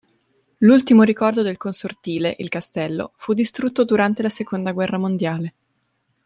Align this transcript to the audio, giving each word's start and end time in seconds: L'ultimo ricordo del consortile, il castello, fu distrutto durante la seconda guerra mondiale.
L'ultimo 0.57 1.03
ricordo 1.03 1.43
del 1.43 1.57
consortile, 1.57 2.35
il 2.39 2.49
castello, 2.49 3.13
fu 3.17 3.33
distrutto 3.33 3.83
durante 3.83 4.23
la 4.23 4.29
seconda 4.29 4.71
guerra 4.71 4.97
mondiale. 4.97 5.53